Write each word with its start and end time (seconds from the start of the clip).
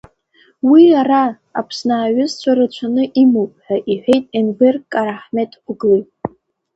Уи 0.69 0.83
ара, 1.01 1.23
Аԥсны 1.59 1.95
аҩызцәа 2.05 2.51
рацәаны 2.57 3.03
имоуп, 3.21 3.53
ҳәа 3.65 3.77
иҳәеит 3.91 4.25
Енвер 4.37 4.75
Карахмеҭ-оглы. 4.91 5.99